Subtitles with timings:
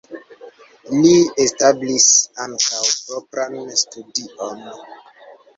[1.01, 1.11] Li
[1.43, 2.07] establis
[2.45, 4.69] ankaŭ propran studion.